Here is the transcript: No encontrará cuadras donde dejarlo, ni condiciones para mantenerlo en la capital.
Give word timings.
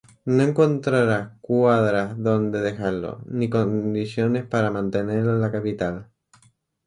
No 0.25 0.41
encontrará 0.41 1.37
cuadras 1.41 2.17
donde 2.17 2.59
dejarlo, 2.59 3.21
ni 3.27 3.51
condiciones 3.51 4.43
para 4.47 4.71
mantenerlo 4.71 5.33
en 5.33 5.41
la 5.41 5.51
capital. 5.51 6.09